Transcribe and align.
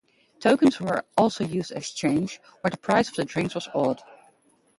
Tokens 0.39 0.81
were 0.81 1.05
also 1.15 1.43
used 1.43 1.71
as 1.73 1.91
change, 1.91 2.41
where 2.61 2.71
the 2.71 2.77
price 2.77 3.09
of 3.09 3.13
the 3.17 3.23
drink 3.23 3.53
was 3.53 3.69
odd. 3.75 4.01